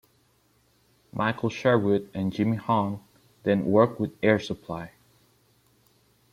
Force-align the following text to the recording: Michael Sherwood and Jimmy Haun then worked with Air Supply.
Michael 1.13 1.51
Sherwood 1.51 2.09
and 2.15 2.33
Jimmy 2.33 2.57
Haun 2.57 3.03
then 3.43 3.65
worked 3.65 3.99
with 3.99 4.13
Air 4.23 4.39
Supply. 4.39 4.93